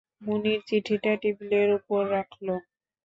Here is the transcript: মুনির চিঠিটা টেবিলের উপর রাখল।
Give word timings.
মুনির 0.21 0.59
চিঠিটা 0.67 1.11
টেবিলের 1.21 1.69
উপর 1.77 2.01
রাখল। 2.11 2.47